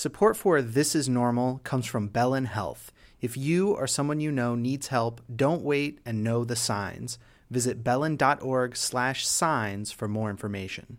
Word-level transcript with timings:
Support 0.00 0.38
for 0.38 0.62
This 0.62 0.94
Is 0.94 1.10
Normal 1.10 1.60
comes 1.62 1.84
from 1.84 2.08
Bellin 2.08 2.46
Health. 2.46 2.90
If 3.20 3.36
you 3.36 3.72
or 3.72 3.86
someone 3.86 4.18
you 4.18 4.32
know 4.32 4.54
needs 4.54 4.86
help, 4.86 5.20
don't 5.36 5.60
wait 5.60 5.98
and 6.06 6.24
know 6.24 6.42
the 6.42 6.56
signs. 6.56 7.18
Visit 7.50 7.84
bellin.org 7.84 8.76
slash 8.76 9.26
signs 9.26 9.92
for 9.92 10.08
more 10.08 10.30
information. 10.30 10.96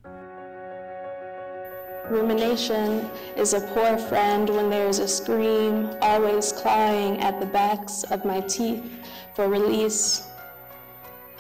Rumination 2.12 3.10
is 3.36 3.56
a 3.56 3.62
poor 3.74 3.98
friend 3.98 4.48
when 4.52 4.70
there 4.70 4.88
is 4.88 5.00
a 5.00 5.08
scream, 5.08 5.90
always 6.04 6.52
clawing 6.52 7.20
at 7.22 7.40
the 7.40 7.48
backs 7.48 8.04
of 8.04 8.24
my 8.24 8.42
teeth 8.42 8.84
for 9.34 9.50
release. 9.50 10.28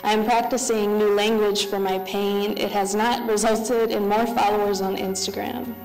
I 0.04 0.14
am 0.14 0.26
practicing 0.26 0.98
new 0.98 1.14
language 1.14 1.68
for 1.68 1.78
my 1.78 2.00
pain. 2.00 2.58
It 2.58 2.72
has 2.72 2.96
not 2.96 3.30
resulted 3.30 3.92
in 3.92 4.10
more 4.10 4.26
followers 4.26 4.82
on 4.82 4.98
Instagram. 4.98 5.76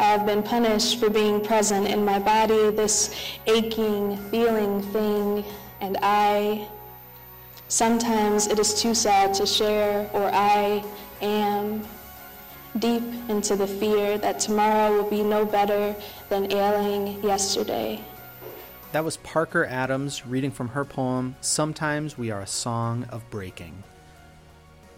I 0.00 0.04
have 0.04 0.24
been 0.24 0.42
punished 0.42 0.98
for 0.98 1.10
being 1.10 1.44
present 1.44 1.86
in 1.86 2.06
my 2.06 2.18
body, 2.18 2.70
this 2.70 3.14
aching, 3.46 4.16
feeling 4.30 4.80
thing, 4.80 5.44
and 5.82 5.98
I. 6.00 6.66
Sometimes 7.68 8.46
it 8.46 8.58
is 8.58 8.80
too 8.80 8.94
sad 8.94 9.34
to 9.34 9.44
share, 9.44 10.08
or 10.14 10.30
I 10.32 10.82
am 11.20 11.86
deep 12.78 13.02
into 13.28 13.56
the 13.56 13.66
fear 13.66 14.16
that 14.16 14.40
tomorrow 14.40 14.90
will 14.90 15.10
be 15.10 15.22
no 15.22 15.44
better 15.44 15.94
than 16.30 16.50
ailing 16.50 17.22
yesterday. 17.22 18.00
That 18.92 19.04
was 19.04 19.18
Parker 19.18 19.66
Adams 19.66 20.26
reading 20.26 20.50
from 20.50 20.68
her 20.68 20.86
poem, 20.86 21.36
Sometimes 21.42 22.16
We 22.16 22.30
Are 22.30 22.40
a 22.40 22.46
Song 22.46 23.04
of 23.10 23.28
Breaking. 23.28 23.84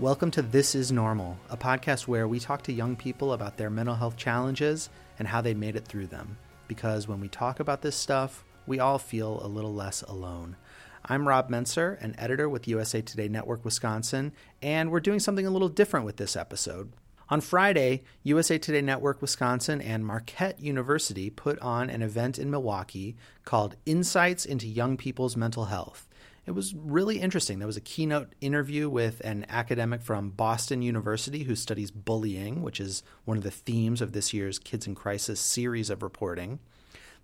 Welcome 0.02 0.32
to 0.32 0.42
This 0.42 0.74
Is 0.74 0.90
Normal, 0.90 1.38
a 1.48 1.56
podcast 1.56 2.08
where 2.08 2.26
we 2.26 2.40
talk 2.40 2.62
to 2.62 2.72
young 2.72 2.96
people 2.96 3.34
about 3.34 3.56
their 3.56 3.70
mental 3.70 3.94
health 3.94 4.16
challenges 4.16 4.90
and 5.16 5.28
how 5.28 5.40
they 5.40 5.54
made 5.54 5.76
it 5.76 5.86
through 5.86 6.08
them. 6.08 6.38
Because 6.66 7.06
when 7.06 7.20
we 7.20 7.28
talk 7.28 7.60
about 7.60 7.82
this 7.82 7.94
stuff, 7.94 8.42
we 8.66 8.80
all 8.80 8.98
feel 8.98 9.38
a 9.40 9.46
little 9.46 9.72
less 9.72 10.02
alone. 10.02 10.56
I'm 11.04 11.28
Rob 11.28 11.48
Mentzer, 11.50 12.02
an 12.02 12.16
editor 12.18 12.48
with 12.48 12.66
USA 12.66 13.00
Today 13.00 13.28
Network 13.28 13.64
Wisconsin, 13.64 14.32
and 14.60 14.90
we're 14.90 14.98
doing 14.98 15.20
something 15.20 15.46
a 15.46 15.50
little 15.50 15.68
different 15.68 16.04
with 16.04 16.16
this 16.16 16.34
episode. 16.34 16.92
On 17.28 17.40
Friday, 17.40 18.02
USA 18.24 18.58
Today 18.58 18.82
Network 18.82 19.22
Wisconsin 19.22 19.80
and 19.80 20.04
Marquette 20.04 20.58
University 20.58 21.30
put 21.30 21.60
on 21.60 21.88
an 21.88 22.02
event 22.02 22.40
in 22.40 22.50
Milwaukee 22.50 23.14
called 23.44 23.76
Insights 23.86 24.44
into 24.44 24.66
Young 24.66 24.96
People's 24.96 25.36
Mental 25.36 25.66
Health. 25.66 26.08
It 26.44 26.52
was 26.52 26.74
really 26.74 27.20
interesting. 27.20 27.60
There 27.60 27.68
was 27.68 27.76
a 27.76 27.82
keynote 27.82 28.34
interview 28.40 28.88
with 28.88 29.20
an 29.20 29.46
academic 29.48 30.02
from 30.02 30.30
Boston 30.30 30.82
University 30.82 31.44
who 31.44 31.54
studies 31.54 31.92
bullying, 31.92 32.62
which 32.62 32.80
is 32.80 33.04
one 33.24 33.36
of 33.36 33.44
the 33.44 33.50
themes 33.50 34.00
of 34.00 34.12
this 34.12 34.34
year's 34.34 34.58
Kids 34.58 34.86
in 34.86 34.96
Crisis 34.96 35.38
series 35.38 35.88
of 35.88 36.02
reporting. 36.02 36.58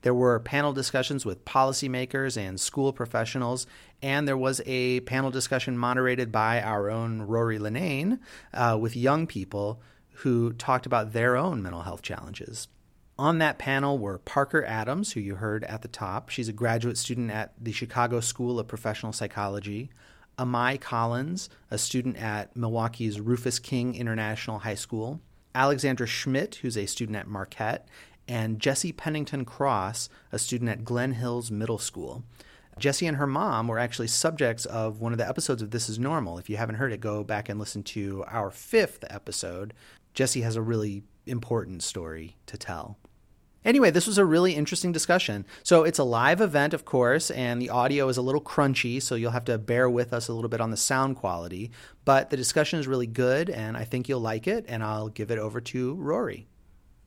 There 0.03 0.15
were 0.15 0.39
panel 0.39 0.73
discussions 0.73 1.27
with 1.27 1.45
policymakers 1.45 2.37
and 2.37 2.61
school 2.61 2.93
professionals, 2.93 3.67
and 4.01 4.29
there 4.29 4.37
was 4.37 4.61
a 4.65 5.01
panel 5.01 5.33
discussion 5.33 5.77
moderated 5.77 6.31
by 6.31 6.63
our 6.63 6.89
own 6.89 7.23
Rory 7.23 7.59
Linnane 7.59 8.21
uh, 8.55 8.79
with 8.81 8.95
young 8.95 9.27
people 9.27 9.83
who 10.23 10.53
talked 10.53 10.87
about 10.87 11.13
their 11.13 11.37
own 11.37 11.61
mental 11.61 11.83
health 11.83 12.03
challenges. 12.03 12.69
On 13.19 13.39
that 13.39 13.59
panel 13.59 13.99
were 13.99 14.19
Parker 14.19 14.65
Adams, 14.65 15.13
who 15.13 15.19
you 15.21 15.35
heard 15.35 15.65
at 15.65 15.83
the 15.83 15.89
top. 15.89 16.29
She's 16.29 16.49
a 16.49 16.53
graduate 16.53 16.97
student 16.97 17.33
at 17.33 17.53
the 17.61 17.73
Chicago 17.73 18.21
School 18.21 18.61
of 18.61 18.69
Professional 18.69 19.13
Psychology. 19.13 19.91
Amai 20.39 20.81
Collins, 20.81 21.51
a 21.69 21.79
student 21.79 22.17
at 22.17 22.55
Milwaukee's 22.55 23.21
Rufus 23.21 23.59
King 23.59 23.97
International 23.97 24.61
High 24.61 24.77
School. 24.77 25.21
Alexandra 25.53 26.07
Schmidt, 26.07 26.57
who's 26.57 26.77
a 26.77 26.87
student 26.87 27.17
at 27.17 27.27
Marquette. 27.27 27.89
And 28.29 28.61
Jesse 28.61 28.93
Pennington 28.93 29.45
Cross, 29.45 30.09
a 30.31 30.39
student 30.39 30.71
at 30.71 30.85
Glen 30.85 31.15
Hills 31.15 31.51
Middle 31.51 31.79
School. 31.79 32.23
Jesse 32.79 33.09
and 33.09 33.17
her 33.17 33.27
mom 33.27 33.67
were 33.67 33.81
actually 33.81 34.07
subjects 34.07 34.65
of 34.65 35.01
one 35.01 35.11
of 35.11 35.19
the 35.19 35.29
episodes 35.29 35.61
of 35.61 35.73
This 35.73 35.89
Is 35.89 35.99
Normal. 35.99 36.39
If 36.39 36.49
you 36.49 36.57
haven't 36.57 36.77
heard 36.77 36.93
it, 36.93 37.01
go 37.01 37.25
back 37.25 37.49
and 37.49 37.59
listen 37.59 37.83
to 37.85 38.25
our 38.29 38.53
fifth 38.53 39.05
episode, 39.11 39.75
Jesse 40.15 40.43
has 40.43 40.55
a 40.55 40.63
really 40.63 41.03
important 41.27 41.83
story 41.83 42.37
to 42.47 42.57
tell. 42.57 42.97
Anyway, 43.65 43.91
this 43.91 44.07
was 44.07 44.19
a 44.19 44.25
really 44.25 44.55
interesting 44.55 44.93
discussion. 44.93 45.45
So 45.63 45.85
it's 45.85 45.99
a 45.99 46.05
live 46.05 46.41
event, 46.41 46.75
of 46.75 46.85
course, 46.85 47.31
and 47.31 47.61
the 47.61 47.71
audio 47.71 48.09
is 48.09 48.17
a 48.17 48.23
little 48.23 48.41
crunchy, 48.41 49.03
so 49.03 49.15
you'll 49.15 49.33
have 49.33 49.45
to 49.47 49.59
bear 49.59 49.91
with 49.91 50.13
us 50.13 50.29
a 50.29 50.33
little 50.33 50.49
bit 50.49 50.61
on 50.61 50.71
the 50.71 50.77
sound 50.77 51.17
quality. 51.17 51.71
But 52.05 52.31
the 52.31 52.37
discussion 52.37 52.79
is 52.79 52.87
really 52.87 53.07
good, 53.07 53.51
and 53.51 53.77
I 53.77 53.85
think 53.85 54.09
you'll 54.09 54.21
like 54.21 54.47
it, 54.47 54.65
and 54.69 54.83
I'll 54.83 55.09
give 55.09 55.31
it 55.31 55.39
over 55.39 55.61
to 55.61 55.95
Rory. 55.95 56.47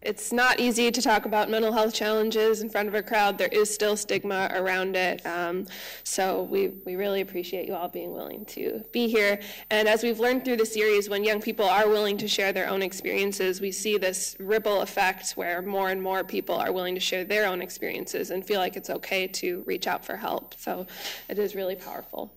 It's 0.02 0.32
not 0.32 0.60
easy 0.60 0.90
to 0.90 1.02
talk 1.02 1.26
about 1.26 1.48
mental 1.50 1.72
health 1.72 1.94
challenges 1.94 2.62
in 2.62 2.70
front 2.70 2.88
of 2.88 2.96
a 2.96 3.04
crowd. 3.04 3.38
There 3.38 3.50
is 3.52 3.72
still 3.72 3.96
stigma 3.96 4.50
around 4.52 4.96
it. 4.96 5.24
Um, 5.28 5.68
so 6.04 6.44
we, 6.44 6.70
we 6.86 6.96
really 6.96 7.22
appreciate 7.22 7.68
you 7.68 7.76
all 7.76 7.88
being 7.88 8.12
willing 8.12 8.46
to 8.46 8.84
be 8.92 9.08
here. 9.08 9.40
And 9.70 9.88
as 9.88 10.02
we've 10.02 10.20
learned 10.20 10.44
through 10.44 10.58
the 10.58 10.66
series, 10.66 11.08
when 11.08 11.24
young 11.24 11.40
people 11.40 11.66
are 11.66 11.88
willing 11.88 12.18
to 12.18 12.28
share 12.28 12.52
their 12.52 12.68
own 12.68 12.82
experiences, 12.82 13.62
we 13.62 13.72
see 13.72 14.00
this 14.00 14.36
ripple 14.40 14.82
effect 14.82 15.34
where 15.34 15.62
more 15.62 15.90
and 15.90 16.02
more 16.02 16.24
people 16.24 16.56
are 16.56 16.72
willing 16.72 16.96
to 16.96 17.02
share 17.02 17.24
their 17.24 17.46
own 17.46 17.62
experiences 17.62 18.32
and 18.32 18.44
feel 18.44 18.60
like 18.60 18.76
it's 18.76 18.90
okay 18.90 19.28
to 19.28 19.64
reach 19.68 19.86
out 19.86 20.04
for 20.04 20.18
help. 20.18 20.56
So 20.58 20.88
it 21.30 21.38
is 21.38 21.54
really 21.54 21.76
powerful. 21.76 22.34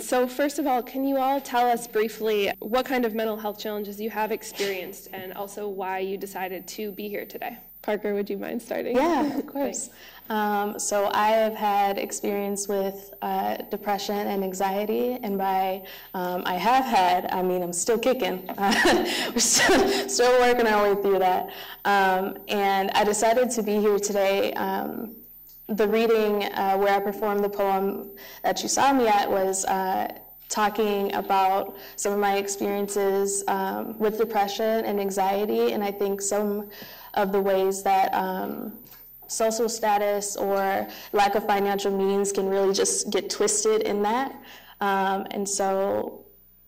So, 0.00 0.26
first 0.26 0.58
of 0.58 0.66
all, 0.66 0.82
can 0.82 1.06
you 1.06 1.18
all 1.18 1.40
tell 1.40 1.70
us 1.70 1.86
briefly 1.86 2.50
what 2.58 2.84
kind 2.84 3.04
of 3.04 3.14
mental 3.14 3.36
health 3.36 3.60
challenges 3.60 4.00
you 4.00 4.10
have 4.10 4.32
experienced 4.32 5.08
and 5.12 5.32
also 5.34 5.68
why 5.68 6.00
you 6.00 6.18
decided 6.18 6.66
to 6.68 6.90
be 6.92 7.08
here 7.08 7.24
today? 7.24 7.58
Parker, 7.80 8.14
would 8.14 8.28
you 8.28 8.38
mind 8.38 8.60
starting? 8.60 8.96
Yeah, 8.96 9.38
of 9.38 9.46
course. 9.46 9.90
Um, 10.30 10.80
so, 10.80 11.10
I 11.12 11.28
have 11.28 11.54
had 11.54 11.98
experience 11.98 12.66
with 12.66 13.14
uh, 13.22 13.58
depression 13.70 14.16
and 14.16 14.42
anxiety, 14.42 15.18
and 15.22 15.38
by 15.38 15.84
um, 16.12 16.42
I 16.44 16.54
have 16.54 16.84
had, 16.84 17.32
I 17.32 17.42
mean, 17.42 17.62
I'm 17.62 17.72
still 17.72 17.98
kicking. 17.98 18.50
Uh, 18.50 19.04
we're 19.32 19.38
still, 19.38 20.08
still, 20.08 20.40
working 20.40 20.66
our 20.66 20.92
way 20.92 21.00
through 21.00 21.20
that. 21.20 21.50
Um, 21.84 22.36
and 22.48 22.90
I 22.94 23.04
decided 23.04 23.50
to 23.52 23.62
be 23.62 23.78
here 23.78 24.00
today 24.00 24.52
um, 24.54 25.14
the 25.68 25.88
reading 25.88 26.44
uh, 26.44 26.76
where 26.76 26.94
I 26.94 27.00
performed 27.00 27.42
the 27.42 27.48
poem 27.48 28.10
that 28.42 28.62
you 28.62 28.68
saw 28.68 28.92
me 28.92 29.08
at 29.08 29.30
was 29.30 29.64
uh, 29.64 30.12
talking 30.48 31.14
about 31.14 31.76
some 31.96 32.12
of 32.12 32.18
my 32.18 32.36
experiences 32.36 33.42
um, 33.48 33.98
with 33.98 34.18
depression 34.18 34.84
and 34.84 35.00
anxiety, 35.00 35.72
and 35.72 35.82
I 35.82 35.90
think 35.90 36.20
some 36.20 36.70
of 37.14 37.32
the 37.32 37.40
ways 37.40 37.82
that 37.82 38.12
um, 38.14 38.78
social 39.26 39.68
status 39.68 40.36
or 40.36 40.86
lack 41.12 41.34
of 41.34 41.46
financial 41.46 41.96
means 41.96 42.30
can 42.30 42.48
really 42.48 42.74
just 42.74 43.10
get 43.10 43.30
twisted 43.30 43.82
in 43.82 44.02
that. 44.02 44.32
Um, 44.80 45.26
and 45.30 45.48
so 45.48 46.24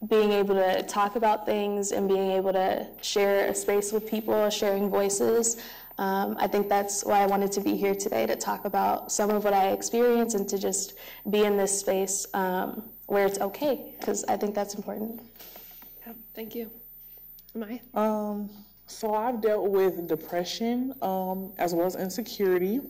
being 0.09 0.33
able 0.33 0.55
to 0.55 0.83
talk 0.83 1.17
about 1.17 1.47
things 1.47 1.93
and 1.93 2.09
being 2.09 2.31
able 2.31 2.53
to 2.53 2.87
share 3.03 3.49
a 3.49 3.55
space 3.55 3.93
with 3.93 4.07
people, 4.07 4.49
sharing 4.51 4.89
voices, 4.91 5.63
um, 5.99 6.37
I 6.39 6.47
think 6.47 6.69
that's 6.69 7.05
why 7.05 7.21
I 7.21 7.27
wanted 7.27 7.53
to 7.53 7.61
be 7.61 7.77
here 7.77 7.95
today 7.95 8.27
to 8.27 8.37
talk 8.37 8.65
about 8.65 9.11
some 9.11 9.31
of 9.31 9.45
what 9.45 9.55
I 9.55 9.69
experienced 9.69 10.37
and 10.37 10.49
to 10.49 10.59
just 10.59 10.95
be 11.31 11.45
in 11.45 11.57
this 11.57 11.79
space 11.79 12.27
um, 12.35 12.91
where 13.07 13.27
it's 13.27 13.39
okay, 13.41 13.95
because 13.99 14.25
I 14.25 14.37
think 14.37 14.55
that's 14.55 14.75
important. 14.75 15.23
Yeah, 16.07 16.13
thank 16.35 16.55
you. 16.55 16.71
Amai? 17.55 17.81
Um, 17.95 18.51
so 18.87 19.15
I've 19.15 19.41
dealt 19.41 19.71
with 19.71 20.07
depression 20.07 20.95
um, 21.03 21.53
as 21.59 21.75
well 21.75 21.87
as 21.87 21.97
insecurity. 21.97 22.81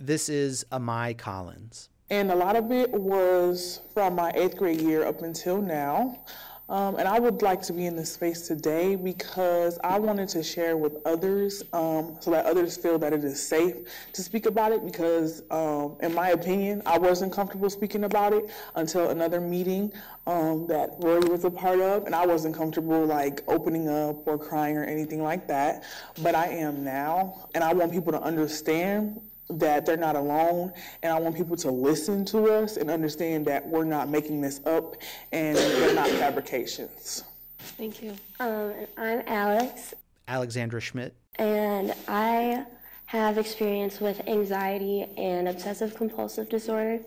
This 0.00 0.28
is 0.28 0.64
Amai 0.72 1.16
Collins. 1.16 1.88
And 2.10 2.30
a 2.30 2.34
lot 2.34 2.56
of 2.56 2.72
it 2.72 2.90
was 2.90 3.80
from 3.94 4.14
my 4.14 4.32
eighth 4.34 4.56
grade 4.56 4.80
year 4.80 5.06
up 5.06 5.22
until 5.22 5.60
now. 5.60 6.24
Um, 6.68 6.96
and 6.96 7.08
I 7.08 7.18
would 7.18 7.40
like 7.40 7.62
to 7.62 7.72
be 7.72 7.86
in 7.86 7.96
this 7.96 8.12
space 8.12 8.46
today 8.46 8.94
because 8.94 9.78
I 9.82 9.98
wanted 9.98 10.28
to 10.30 10.42
share 10.42 10.76
with 10.76 10.98
others 11.06 11.62
um, 11.72 12.18
so 12.20 12.30
that 12.30 12.44
others 12.44 12.76
feel 12.76 12.98
that 12.98 13.14
it 13.14 13.24
is 13.24 13.42
safe 13.42 13.76
to 14.12 14.22
speak 14.22 14.44
about 14.44 14.72
it. 14.72 14.84
Because, 14.84 15.42
um, 15.50 15.96
in 16.02 16.14
my 16.14 16.30
opinion, 16.30 16.82
I 16.84 16.98
wasn't 16.98 17.32
comfortable 17.32 17.70
speaking 17.70 18.04
about 18.04 18.34
it 18.34 18.50
until 18.74 19.08
another 19.08 19.40
meeting 19.40 19.90
um, 20.26 20.66
that 20.66 20.90
Rory 20.98 21.26
was 21.30 21.44
a 21.44 21.50
part 21.50 21.80
of, 21.80 22.04
and 22.04 22.14
I 22.14 22.26
wasn't 22.26 22.54
comfortable 22.54 23.06
like 23.06 23.42
opening 23.48 23.88
up 23.88 24.26
or 24.26 24.36
crying 24.36 24.76
or 24.76 24.84
anything 24.84 25.22
like 25.22 25.48
that. 25.48 25.84
But 26.22 26.34
I 26.34 26.48
am 26.48 26.84
now, 26.84 27.48
and 27.54 27.64
I 27.64 27.72
want 27.72 27.92
people 27.92 28.12
to 28.12 28.20
understand 28.20 29.22
that 29.50 29.86
they're 29.86 29.96
not 29.96 30.16
alone 30.16 30.72
and 31.02 31.12
i 31.12 31.18
want 31.18 31.34
people 31.34 31.56
to 31.56 31.70
listen 31.70 32.24
to 32.24 32.50
us 32.50 32.76
and 32.76 32.90
understand 32.90 33.46
that 33.46 33.66
we're 33.66 33.84
not 33.84 34.08
making 34.08 34.40
this 34.40 34.60
up 34.66 34.96
and 35.32 35.56
they're 35.56 35.94
not 35.94 36.08
fabrications. 36.08 37.24
Thank 37.58 38.02
you. 38.02 38.14
Um, 38.40 38.72
i'm 38.96 39.22
alex. 39.26 39.94
Alexandra 40.28 40.80
schmidt. 40.80 41.14
And 41.36 41.94
i 42.06 42.64
have 43.06 43.38
experience 43.38 44.00
with 44.00 44.20
anxiety 44.28 45.06
and 45.16 45.48
obsessive 45.48 45.94
compulsive 45.94 46.48
disorder. 46.48 47.00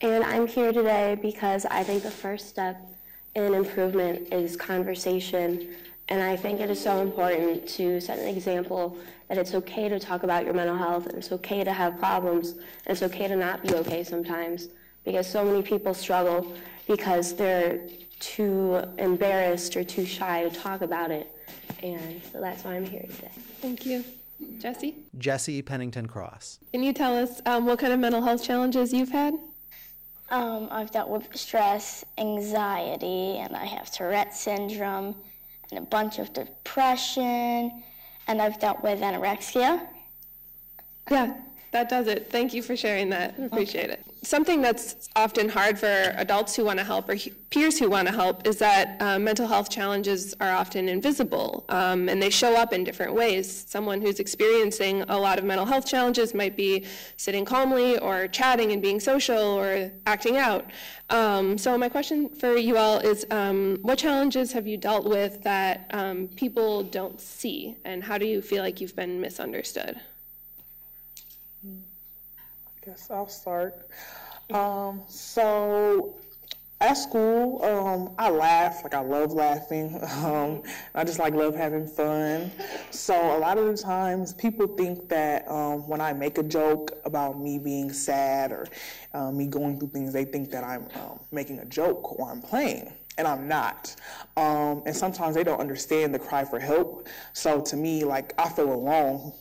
And 0.00 0.24
i'm 0.24 0.46
here 0.46 0.72
today 0.72 1.16
because 1.22 1.66
i 1.66 1.82
think 1.82 2.02
the 2.02 2.10
first 2.10 2.48
step 2.48 2.76
in 3.36 3.54
improvement 3.54 4.32
is 4.32 4.56
conversation 4.56 5.76
And 6.08 6.22
I 6.22 6.36
think 6.36 6.60
it 6.60 6.70
is 6.70 6.80
so 6.80 7.00
important 7.00 7.66
to 7.70 8.00
set 8.00 8.18
an 8.18 8.28
example 8.28 8.96
that 9.28 9.38
it's 9.38 9.54
okay 9.54 9.88
to 9.88 9.98
talk 9.98 10.22
about 10.22 10.44
your 10.44 10.54
mental 10.54 10.76
health 10.76 11.06
and 11.06 11.18
it's 11.18 11.32
okay 11.32 11.64
to 11.64 11.72
have 11.72 11.98
problems 11.98 12.50
and 12.52 12.62
it's 12.86 13.02
okay 13.02 13.26
to 13.26 13.34
not 13.34 13.62
be 13.62 13.74
okay 13.74 14.04
sometimes 14.04 14.68
because 15.04 15.26
so 15.26 15.44
many 15.44 15.62
people 15.62 15.94
struggle 15.94 16.54
because 16.86 17.34
they're 17.34 17.80
too 18.20 18.82
embarrassed 18.98 19.76
or 19.76 19.84
too 19.84 20.06
shy 20.06 20.48
to 20.48 20.50
talk 20.50 20.80
about 20.82 21.10
it. 21.10 21.32
And 21.82 22.20
so 22.32 22.40
that's 22.40 22.64
why 22.64 22.74
I'm 22.74 22.86
here 22.86 23.02
today. 23.02 23.30
Thank 23.60 23.84
you. 23.84 24.04
Jesse? 24.58 24.94
Jesse 25.18 25.62
Pennington 25.62 26.06
Cross. 26.06 26.60
Can 26.72 26.82
you 26.82 26.92
tell 26.92 27.16
us 27.16 27.40
um, 27.46 27.66
what 27.66 27.78
kind 27.78 27.92
of 27.92 27.98
mental 27.98 28.22
health 28.22 28.42
challenges 28.42 28.92
you've 28.92 29.10
had? 29.10 29.34
Um, 30.30 30.68
I've 30.70 30.90
dealt 30.90 31.08
with 31.08 31.34
stress, 31.36 32.04
anxiety, 32.18 33.38
and 33.38 33.56
I 33.56 33.64
have 33.64 33.90
Tourette 33.90 34.34
syndrome, 34.34 35.06
and 35.06 35.14
a 35.72 35.80
bunch 35.80 36.18
of 36.18 36.32
depression, 36.32 37.82
and 38.28 38.42
I've 38.42 38.58
dealt 38.58 38.82
with 38.82 39.00
anorexia. 39.00 39.86
Yeah, 41.10 41.34
that 41.76 41.90
does 41.90 42.06
it. 42.06 42.30
Thank 42.30 42.54
you 42.54 42.62
for 42.62 42.74
sharing 42.74 43.10
that. 43.10 43.34
I 43.38 43.44
appreciate 43.44 43.90
it. 43.90 44.00
Something 44.22 44.62
that's 44.62 45.08
often 45.14 45.48
hard 45.48 45.78
for 45.78 45.92
adults 46.16 46.56
who 46.56 46.64
want 46.64 46.78
to 46.78 46.84
help 46.84 47.08
or 47.08 47.16
peers 47.50 47.78
who 47.78 47.88
want 47.90 48.08
to 48.08 48.14
help 48.14 48.46
is 48.46 48.56
that 48.58 49.00
uh, 49.00 49.18
mental 49.18 49.46
health 49.46 49.68
challenges 49.68 50.34
are 50.40 50.50
often 50.50 50.88
invisible 50.88 51.64
um, 51.68 52.08
and 52.08 52.20
they 52.20 52.30
show 52.30 52.56
up 52.56 52.72
in 52.72 52.82
different 52.82 53.12
ways. 53.14 53.66
Someone 53.68 54.00
who's 54.00 54.18
experiencing 54.18 55.02
a 55.02 55.18
lot 55.18 55.38
of 55.38 55.44
mental 55.44 55.66
health 55.66 55.86
challenges 55.86 56.34
might 56.34 56.56
be 56.56 56.86
sitting 57.18 57.44
calmly 57.44 57.98
or 57.98 58.26
chatting 58.26 58.72
and 58.72 58.80
being 58.80 58.98
social 58.98 59.38
or 59.62 59.92
acting 60.06 60.38
out. 60.38 60.64
Um, 61.10 61.56
so, 61.56 61.78
my 61.78 61.88
question 61.88 62.28
for 62.30 62.56
you 62.56 62.78
all 62.78 62.98
is 62.98 63.24
um, 63.30 63.78
what 63.82 63.98
challenges 63.98 64.50
have 64.52 64.66
you 64.66 64.76
dealt 64.76 65.04
with 65.04 65.42
that 65.44 65.88
um, 65.92 66.26
people 66.28 66.82
don't 66.82 67.20
see, 67.20 67.76
and 67.84 68.02
how 68.02 68.18
do 68.18 68.26
you 68.26 68.42
feel 68.42 68.62
like 68.64 68.80
you've 68.80 68.96
been 68.96 69.20
misunderstood? 69.20 70.00
Guess 72.86 73.10
I'll 73.10 73.26
start. 73.26 73.88
Um, 74.54 75.02
so 75.08 76.14
at 76.80 76.92
school, 76.94 77.64
um, 77.64 78.14
I 78.16 78.30
laugh, 78.30 78.84
like 78.84 78.94
I 78.94 79.00
love 79.00 79.32
laughing. 79.32 80.00
Um, 80.24 80.62
I 80.94 81.02
just 81.02 81.18
like 81.18 81.34
love 81.34 81.56
having 81.56 81.88
fun. 81.88 82.52
So 82.92 83.36
a 83.36 83.38
lot 83.38 83.58
of 83.58 83.66
the 83.66 83.76
times 83.76 84.34
people 84.34 84.68
think 84.68 85.08
that 85.08 85.50
um, 85.50 85.88
when 85.88 86.00
I 86.00 86.12
make 86.12 86.38
a 86.38 86.44
joke 86.44 86.92
about 87.04 87.40
me 87.40 87.58
being 87.58 87.92
sad 87.92 88.52
or 88.52 88.68
uh, 89.14 89.32
me 89.32 89.48
going 89.48 89.80
through 89.80 89.88
things, 89.88 90.12
they 90.12 90.24
think 90.24 90.52
that 90.52 90.62
I'm 90.62 90.86
um, 90.94 91.18
making 91.32 91.58
a 91.58 91.64
joke 91.64 92.20
or 92.20 92.30
I'm 92.30 92.40
playing 92.40 92.92
and 93.18 93.26
I'm 93.26 93.48
not. 93.48 93.96
Um, 94.36 94.84
and 94.86 94.94
sometimes 94.94 95.34
they 95.34 95.42
don't 95.42 95.60
understand 95.60 96.14
the 96.14 96.20
cry 96.20 96.44
for 96.44 96.60
help. 96.60 97.08
So 97.32 97.60
to 97.62 97.76
me, 97.76 98.04
like 98.04 98.32
I 98.38 98.48
feel 98.48 98.72
alone 98.72 99.32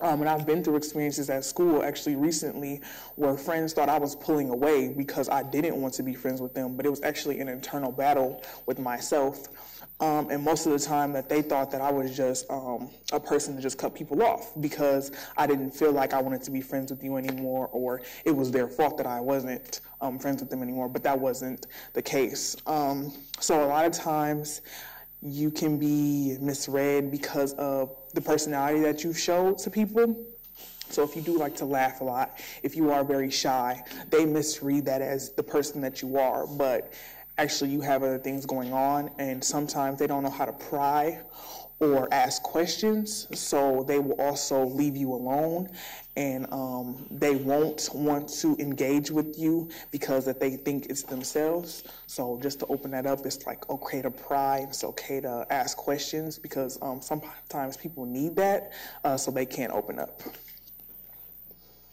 um, 0.00 0.20
and 0.20 0.28
I've 0.28 0.46
been 0.46 0.62
through 0.62 0.76
experiences 0.76 1.30
at 1.30 1.44
school 1.44 1.82
actually 1.82 2.16
recently 2.16 2.82
where 3.14 3.36
friends 3.36 3.72
thought 3.72 3.88
I 3.88 3.98
was 3.98 4.14
pulling 4.14 4.50
away 4.50 4.88
because 4.88 5.28
I 5.28 5.42
didn't 5.42 5.80
want 5.80 5.94
to 5.94 6.02
be 6.02 6.14
friends 6.14 6.40
with 6.40 6.54
them, 6.54 6.76
but 6.76 6.84
it 6.84 6.90
was 6.90 7.02
actually 7.02 7.40
an 7.40 7.48
internal 7.48 7.90
battle 7.90 8.42
with 8.66 8.78
myself. 8.78 9.48
Um, 9.98 10.28
and 10.30 10.44
most 10.44 10.66
of 10.66 10.72
the 10.72 10.78
time 10.78 11.14
that 11.14 11.30
they 11.30 11.40
thought 11.40 11.70
that 11.70 11.80
I 11.80 11.90
was 11.90 12.14
just 12.14 12.50
um, 12.50 12.90
a 13.12 13.20
person 13.20 13.56
to 13.56 13.62
just 13.62 13.78
cut 13.78 13.94
people 13.94 14.22
off 14.22 14.52
because 14.60 15.10
I 15.38 15.46
didn't 15.46 15.70
feel 15.70 15.92
like 15.92 16.12
I 16.12 16.20
wanted 16.20 16.42
to 16.42 16.50
be 16.50 16.60
friends 16.60 16.90
with 16.90 17.02
you 17.02 17.16
anymore 17.16 17.70
or 17.72 18.02
it 18.26 18.36
was 18.36 18.50
their 18.50 18.68
fault 18.68 18.98
that 18.98 19.06
I 19.06 19.20
wasn't 19.20 19.80
um, 20.02 20.18
friends 20.18 20.42
with 20.42 20.50
them 20.50 20.62
anymore, 20.62 20.90
but 20.90 21.02
that 21.04 21.18
wasn't 21.18 21.66
the 21.94 22.02
case. 22.02 22.56
Um, 22.66 23.10
so 23.40 23.64
a 23.64 23.66
lot 23.66 23.86
of 23.86 23.92
times 23.92 24.60
you 25.22 25.50
can 25.50 25.78
be 25.78 26.36
misread 26.40 27.10
because 27.10 27.52
of 27.54 27.94
the 28.14 28.20
personality 28.20 28.80
that 28.80 29.02
you've 29.04 29.18
showed 29.18 29.58
to 29.58 29.70
people. 29.70 30.16
So 30.88 31.02
if 31.02 31.16
you 31.16 31.22
do 31.22 31.36
like 31.36 31.56
to 31.56 31.64
laugh 31.64 32.00
a 32.00 32.04
lot, 32.04 32.38
if 32.62 32.76
you 32.76 32.92
are 32.92 33.02
very 33.02 33.30
shy, 33.30 33.82
they 34.10 34.24
misread 34.24 34.84
that 34.86 35.02
as 35.02 35.32
the 35.32 35.42
person 35.42 35.80
that 35.80 36.00
you 36.00 36.16
are, 36.16 36.46
but 36.46 36.92
actually 37.38 37.70
you 37.70 37.80
have 37.80 38.02
other 38.02 38.18
things 38.18 38.46
going 38.46 38.72
on 38.72 39.10
and 39.18 39.42
sometimes 39.42 39.98
they 39.98 40.06
don't 40.06 40.22
know 40.22 40.30
how 40.30 40.44
to 40.44 40.52
pry 40.52 41.20
or 41.78 42.08
ask 42.12 42.42
questions, 42.42 43.28
so 43.38 43.84
they 43.86 43.98
will 43.98 44.18
also 44.18 44.64
leave 44.64 44.96
you 44.96 45.12
alone 45.12 45.68
and 46.16 46.50
um, 46.50 47.06
they 47.10 47.36
won't 47.36 47.90
want 47.92 48.28
to 48.28 48.56
engage 48.58 49.10
with 49.10 49.38
you 49.38 49.68
because 49.90 50.24
that 50.24 50.40
they 50.40 50.56
think 50.56 50.86
it's 50.86 51.02
themselves. 51.02 51.84
So 52.06 52.38
just 52.42 52.60
to 52.60 52.66
open 52.66 52.90
that 52.92 53.04
up, 53.04 53.26
it's 53.26 53.46
like 53.46 53.68
okay 53.68 54.00
to 54.00 54.10
pry, 54.10 54.60
it's 54.60 54.82
okay 54.84 55.20
to 55.20 55.46
ask 55.50 55.76
questions 55.76 56.38
because 56.38 56.78
um, 56.80 57.02
sometimes 57.02 57.76
people 57.76 58.06
need 58.06 58.34
that 58.36 58.72
uh, 59.04 59.18
so 59.18 59.30
they 59.30 59.44
can't 59.44 59.72
open 59.72 59.98
up. 59.98 60.22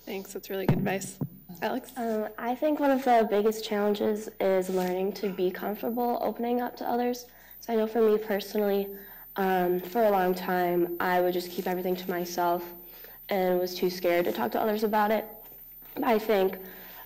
Thanks, 0.06 0.34
that's 0.34 0.50
really 0.50 0.66
good 0.66 0.78
advice. 0.78 1.18
Alex? 1.62 1.92
Um, 1.98 2.28
I 2.38 2.56
think 2.56 2.80
one 2.80 2.92
of 2.92 3.04
the 3.04 3.28
biggest 3.30 3.64
challenges 3.64 4.30
is 4.40 4.70
learning 4.70 5.14
to 5.14 5.30
be 5.30 5.52
comfortable 5.52 6.18
opening 6.22 6.62
up 6.62 6.76
to 6.78 6.90
others. 6.90 7.26
So 7.60 7.74
I 7.74 7.76
know 7.76 7.88
for 7.88 8.02
me 8.02 8.18
personally, 8.18 8.88
um, 9.36 9.80
for 9.80 10.04
a 10.04 10.12
long 10.12 10.36
time, 10.36 10.96
I 11.00 11.22
would 11.22 11.34
just 11.34 11.50
keep 11.50 11.68
everything 11.68 11.96
to 11.96 12.10
myself 12.10 12.64
and 13.30 13.60
was 13.60 13.74
too 13.74 13.90
scared 13.90 14.26
to 14.26 14.32
talk 14.32 14.52
to 14.52 14.62
others 14.62 14.84
about 14.84 15.12
it. 15.12 15.26
I 16.04 16.20
think 16.20 16.58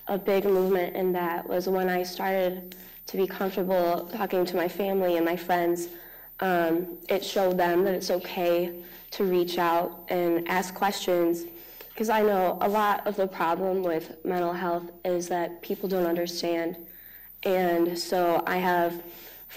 a 0.08 0.18
big 0.18 0.46
movement 0.46 0.96
in 0.96 1.14
that 1.14 1.48
was 1.48 1.68
when 1.68 1.90
I 1.90 2.04
started 2.04 2.76
to 3.08 3.18
be 3.18 3.28
comfortable 3.28 4.10
talking 4.14 4.46
to 4.46 4.56
my 4.56 4.68
family 4.68 5.16
and 5.16 5.26
my 5.26 5.36
friends. 5.36 5.90
Um, 6.40 6.98
it 7.10 7.24
showed 7.24 7.58
them 7.58 7.84
that 7.86 7.94
it's 7.94 8.12
okay 8.12 8.84
to 9.12 9.24
reach 9.24 9.58
out 9.58 10.06
and 10.10 10.48
ask 10.48 10.74
questions 10.74 11.46
because 11.90 12.10
I 12.10 12.22
know 12.22 12.60
a 12.62 12.70
lot 12.70 13.08
of 13.08 13.16
the 13.16 13.26
problem 13.26 13.82
with 13.82 14.24
mental 14.24 14.54
health 14.54 14.92
is 15.04 15.28
that 15.30 15.62
people 15.64 15.90
don't 15.90 16.06
understand. 16.06 16.78
And 17.44 17.98
so 17.98 18.44
I 18.46 18.58
have, 18.58 19.02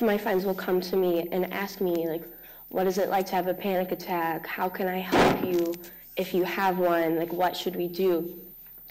my 0.01 0.17
friends 0.17 0.47
will 0.47 0.55
come 0.55 0.81
to 0.81 0.97
me 0.97 1.29
and 1.33 1.53
ask 1.53 1.83
me, 1.83 2.09
like, 2.09 2.23
what 2.71 2.87
is 2.87 2.99
it 2.99 3.09
like 3.09 3.27
to 3.27 3.35
have 3.35 3.49
a 3.49 3.55
panic 3.55 3.93
attack? 3.93 4.47
How 4.47 4.69
can 4.69 4.89
I 4.89 4.99
help 4.99 5.45
you 5.45 5.75
if 6.17 6.33
you 6.33 6.45
have 6.45 6.79
one? 6.79 7.17
Like, 7.17 7.33
what 7.33 7.57
should 7.57 7.77
we 7.77 7.89
do? 7.89 8.39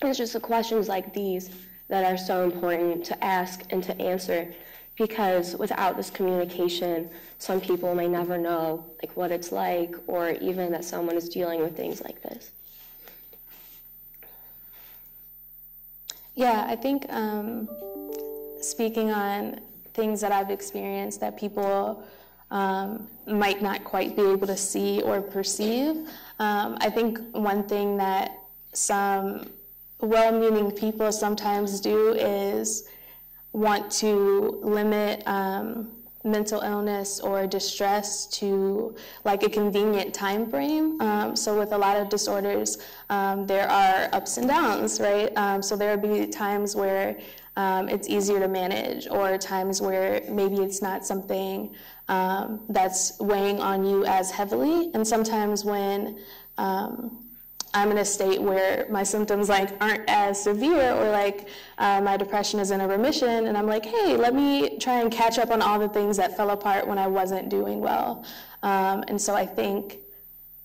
It's 0.02 0.18
just 0.18 0.34
the 0.34 0.40
questions 0.40 0.88
like 0.88 1.14
these 1.14 1.50
that 1.88 2.06
are 2.06 2.18
so 2.18 2.44
important 2.44 3.04
to 3.06 3.24
ask 3.24 3.64
and 3.72 3.84
to 3.84 4.00
answer 4.02 4.54
because 4.98 5.56
without 5.56 5.96
this 5.96 6.10
communication, 6.10 7.10
some 7.38 7.62
people 7.62 7.96
may 7.96 8.08
never 8.08 8.38
know 8.38 8.86
like 9.02 9.16
what 9.16 9.32
it's 9.32 9.52
like 9.52 9.96
or 10.08 10.32
even 10.32 10.72
that 10.74 10.84
someone 10.84 11.16
is 11.16 11.30
dealing 11.30 11.62
with 11.62 11.76
things 11.76 12.02
like 12.04 12.22
this. 12.22 12.52
Yeah, 16.36 16.66
I 16.68 16.76
think 16.76 17.06
um, 17.12 17.70
speaking 18.62 19.12
on 19.12 19.62
things 19.94 20.20
that 20.22 20.34
I've 20.34 20.52
experienced 20.52 21.22
that 21.22 21.38
people 21.38 22.04
um, 22.52 23.08
might 23.28 23.62
not 23.62 23.84
quite 23.84 24.16
be 24.16 24.24
able 24.24 24.48
to 24.48 24.58
see 24.58 25.02
or 25.02 25.22
perceive. 25.22 26.08
Um, 26.40 26.78
I 26.80 26.90
think 26.90 27.20
one 27.32 27.64
thing 27.64 27.98
that 27.98 28.40
some 28.74 29.50
well 30.02 30.32
meaning 30.32 30.72
people 30.72 31.12
sometimes 31.12 31.80
do 31.80 32.14
is 32.14 32.88
want 33.52 33.92
to 33.92 34.60
limit 34.64 35.24
um, 35.28 35.92
mental 36.24 36.62
illness 36.62 37.20
or 37.20 37.48
distress 37.48 38.26
to 38.28 38.96
like 39.24 39.44
a 39.44 39.50
convenient 39.50 40.14
time 40.14 40.50
frame. 40.50 41.00
Um, 41.02 41.36
so 41.36 41.58
with 41.58 41.72
a 41.72 41.78
lot 41.78 41.98
of 41.98 42.10
disorders, 42.10 42.78
um, 43.10 43.48
there 43.48 43.70
are 43.70 44.10
ups 44.14 44.38
and 44.38 44.48
downs, 44.48 45.00
right? 45.00 45.36
Um, 45.38 45.62
so 45.62 45.76
there 45.76 45.98
will 45.98 46.20
be 46.20 46.28
times 46.28 46.76
where 46.76 47.18
um, 47.60 47.90
it's 47.90 48.08
easier 48.08 48.40
to 48.40 48.48
manage, 48.48 49.06
or 49.10 49.38
times 49.38 49.82
where 49.82 50.22
maybe 50.30 50.56
it's 50.68 50.82
not 50.82 51.06
something 51.06 51.76
um, 52.08 52.62
that's 52.70 53.20
weighing 53.20 53.60
on 53.60 53.86
you 53.86 54.06
as 54.06 54.32
heavily. 54.32 54.90
And 54.94 55.06
sometimes 55.06 55.66
when 55.66 56.20
um, 56.58 57.26
I'm 57.74 57.92
in 57.92 57.98
a 57.98 58.06
state 58.06 58.42
where 58.42 58.88
my 58.90 59.04
symptoms 59.04 59.50
like 59.50 59.72
aren't 59.82 60.10
as 60.10 60.42
severe 60.42 60.94
or 60.94 61.10
like 61.10 61.50
uh, 61.78 62.00
my 62.00 62.16
depression 62.16 62.62
is 62.62 62.72
in 62.72 62.80
a 62.80 62.88
remission 62.88 63.48
and 63.48 63.58
I'm 63.58 63.68
like, 63.68 63.86
hey, 63.86 64.16
let 64.16 64.34
me 64.34 64.80
try 64.80 65.02
and 65.02 65.12
catch 65.12 65.38
up 65.38 65.52
on 65.52 65.62
all 65.62 65.80
the 65.80 65.90
things 65.90 66.16
that 66.16 66.38
fell 66.38 66.52
apart 66.52 66.88
when 66.88 66.98
I 66.98 67.08
wasn't 67.08 67.50
doing 67.50 67.82
well. 67.82 68.24
Um, 68.64 69.04
and 69.10 69.22
so 69.22 69.36
I 69.36 69.46
think 69.46 69.98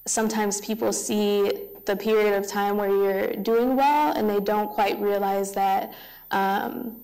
sometimes 0.06 0.60
people 0.60 0.92
see 0.92 1.50
the 1.86 1.96
period 1.96 2.34
of 2.34 2.46
time 2.46 2.76
where 2.76 2.88
you're 2.88 3.32
doing 3.42 3.74
well 3.76 4.12
and 4.16 4.30
they 4.30 4.40
don't 4.40 4.70
quite 4.70 4.98
realize 5.00 5.52
that 5.52 5.92
um, 6.34 6.96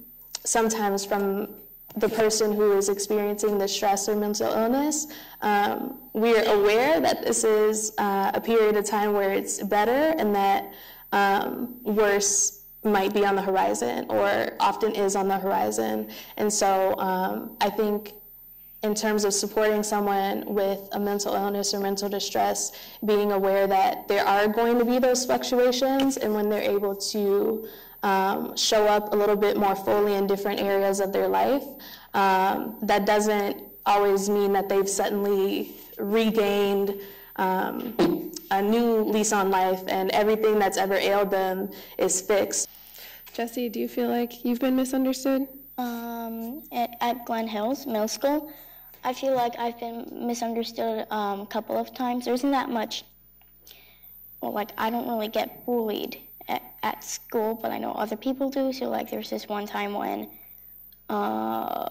sometimes 0.44 1.04
from 1.04 1.48
the 1.96 2.08
person 2.08 2.52
who 2.52 2.76
is 2.76 2.88
experiencing 2.88 3.58
the 3.58 3.66
stress 3.66 4.08
or 4.08 4.16
mental 4.16 4.52
illness, 4.52 5.06
um, 5.42 5.98
we're 6.12 6.44
aware 6.44 7.00
that 7.00 7.24
this 7.24 7.42
is 7.44 7.92
uh, 7.98 8.30
a 8.34 8.40
period 8.40 8.76
of 8.76 8.84
time 8.84 9.12
where 9.12 9.32
it's 9.32 9.62
better 9.62 10.14
and 10.18 10.34
that 10.34 10.72
um, 11.12 11.76
worse 11.82 12.64
might 12.84 13.12
be 13.12 13.24
on 13.24 13.34
the 13.36 13.42
horizon 13.42 14.06
or 14.08 14.52
often 14.60 14.94
is 14.94 15.16
on 15.16 15.28
the 15.28 15.38
horizon. 15.38 16.08
And 16.36 16.52
so 16.52 16.98
um, 16.98 17.56
I 17.60 17.68
think 17.70 18.14
in 18.82 18.94
terms 18.94 19.24
of 19.24 19.34
supporting 19.34 19.82
someone 19.82 20.44
with 20.46 20.80
a 20.92 21.00
mental 21.00 21.34
illness 21.34 21.74
or 21.74 21.80
mental 21.80 22.08
distress, 22.08 22.72
being 23.04 23.32
aware 23.32 23.66
that 23.66 24.08
there 24.08 24.24
are 24.24 24.48
going 24.48 24.78
to 24.78 24.84
be 24.84 24.98
those 24.98 25.26
fluctuations, 25.26 26.16
and 26.16 26.32
when 26.34 26.48
they're 26.48 26.62
able 26.62 26.96
to 26.96 27.68
um, 28.02 28.56
show 28.56 28.86
up 28.86 29.12
a 29.12 29.16
little 29.16 29.36
bit 29.36 29.56
more 29.56 29.76
fully 29.76 30.14
in 30.14 30.26
different 30.26 30.60
areas 30.60 31.00
of 31.00 31.12
their 31.12 31.28
life, 31.28 31.64
um, 32.14 32.76
that 32.82 33.06
doesn't 33.06 33.62
always 33.86 34.28
mean 34.28 34.52
that 34.52 34.68
they've 34.68 34.88
suddenly 34.88 35.74
regained 35.98 36.94
um, 37.36 38.32
a 38.50 38.62
new 38.62 39.00
lease 39.02 39.32
on 39.32 39.50
life 39.50 39.82
and 39.88 40.10
everything 40.10 40.58
that's 40.58 40.76
ever 40.76 40.94
ailed 40.94 41.30
them 41.30 41.70
is 41.98 42.20
fixed. 42.20 42.68
Jesse, 43.32 43.68
do 43.68 43.78
you 43.78 43.88
feel 43.88 44.08
like 44.08 44.44
you've 44.44 44.60
been 44.60 44.76
misunderstood? 44.76 45.46
Um, 45.78 46.62
at, 46.72 46.96
at 47.00 47.24
Glen 47.24 47.48
Hills 47.48 47.86
Middle 47.86 48.08
School, 48.08 48.52
I 49.04 49.14
feel 49.14 49.34
like 49.34 49.58
I've 49.58 49.78
been 49.78 50.26
misunderstood 50.26 51.06
um, 51.10 51.40
a 51.40 51.46
couple 51.46 51.78
of 51.78 51.94
times. 51.94 52.24
There 52.26 52.34
isn't 52.34 52.50
that 52.50 52.68
much, 52.68 53.04
well, 54.42 54.52
like, 54.52 54.72
I 54.76 54.90
don't 54.90 55.08
really 55.08 55.28
get 55.28 55.64
bullied 55.64 56.18
at, 56.50 56.62
at 56.82 57.04
school, 57.04 57.54
but 57.54 57.70
I 57.70 57.78
know 57.78 57.92
other 57.92 58.16
people 58.16 58.50
do. 58.50 58.72
So, 58.72 58.88
like, 58.88 59.10
there's 59.10 59.30
this 59.30 59.48
one 59.48 59.66
time 59.66 59.94
when, 59.94 60.28
uh, 61.08 61.88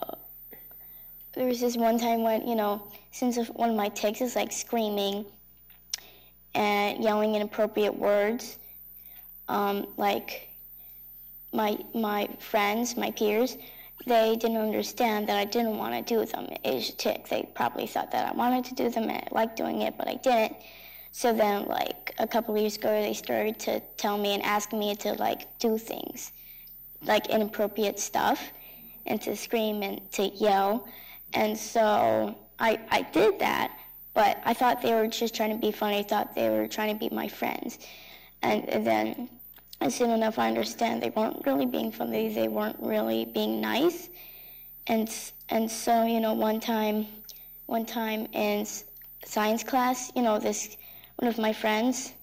there 1.33 1.47
was 1.47 1.59
this 1.59 1.77
one 1.77 1.97
time 1.97 2.23
when, 2.23 2.47
you 2.47 2.55
know, 2.55 2.91
since 3.11 3.37
one 3.49 3.69
of 3.69 3.75
my 3.75 3.89
tics 3.89 4.21
is 4.21 4.35
like 4.35 4.51
screaming 4.51 5.25
and 6.53 7.03
yelling 7.03 7.35
inappropriate 7.35 7.95
words, 7.95 8.57
um, 9.47 9.87
like 9.97 10.49
my 11.53 11.77
my 11.93 12.27
friends, 12.39 12.97
my 12.97 13.11
peers, 13.11 13.57
they 14.05 14.35
didn't 14.35 14.57
understand 14.57 15.27
that 15.27 15.37
I 15.37 15.45
didn't 15.45 15.77
want 15.77 15.93
to 15.95 16.13
do 16.13 16.25
them. 16.25 16.47
It 16.63 16.89
a 16.89 16.95
tic. 16.95 17.27
They 17.27 17.49
probably 17.53 17.87
thought 17.87 18.11
that 18.11 18.31
I 18.31 18.35
wanted 18.35 18.65
to 18.65 18.75
do 18.75 18.89
them 18.89 19.03
and 19.03 19.13
I 19.13 19.27
liked 19.31 19.55
doing 19.55 19.81
it, 19.81 19.97
but 19.97 20.07
I 20.07 20.15
didn't. 20.15 20.57
So 21.11 21.33
then, 21.33 21.65
like 21.65 22.13
a 22.19 22.27
couple 22.27 22.57
years 22.57 22.77
ago, 22.77 22.89
they 23.01 23.13
started 23.13 23.59
to 23.59 23.81
tell 23.97 24.17
me 24.17 24.33
and 24.33 24.43
ask 24.43 24.71
me 24.73 24.95
to 24.97 25.13
like 25.13 25.57
do 25.59 25.77
things, 25.77 26.31
like 27.03 27.29
inappropriate 27.29 27.99
stuff, 27.99 28.41
and 29.05 29.21
to 29.21 29.35
scream 29.35 29.81
and 29.83 29.99
to 30.11 30.27
yell. 30.27 30.87
And 31.33 31.57
so 31.57 32.37
I, 32.59 32.79
I 32.89 33.01
did 33.01 33.39
that, 33.39 33.71
but 34.13 34.39
I 34.45 34.53
thought 34.53 34.81
they 34.81 34.93
were 34.93 35.07
just 35.07 35.35
trying 35.35 35.51
to 35.51 35.57
be 35.57 35.71
funny. 35.71 35.99
I 35.99 36.03
thought 36.03 36.35
they 36.35 36.49
were 36.49 36.67
trying 36.67 36.93
to 36.93 36.99
be 36.99 37.13
my 37.13 37.27
friends. 37.27 37.79
And, 38.41 38.69
and 38.69 38.85
then, 38.85 39.29
as 39.81 39.95
soon 39.95 40.11
enough, 40.11 40.37
I 40.37 40.47
understand 40.47 41.01
they 41.01 41.09
weren't 41.09 41.45
really 41.45 41.65
being 41.65 41.91
funny. 41.91 42.33
They 42.33 42.47
weren't 42.47 42.77
really 42.79 43.25
being 43.25 43.61
nice. 43.61 44.09
And 44.87 45.09
and 45.49 45.69
so, 45.69 46.05
you 46.05 46.19
know, 46.19 46.33
one 46.33 46.59
time, 46.59 47.07
one 47.65 47.85
time 47.85 48.27
in 48.33 48.67
science 49.25 49.63
class, 49.63 50.11
you 50.15 50.21
know, 50.21 50.37
this 50.37 50.77
one 51.19 51.27
of 51.27 51.37
my 51.37 51.51
friends, 51.51 52.13